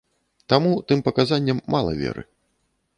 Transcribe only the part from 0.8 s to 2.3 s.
тым паказанням мала веры.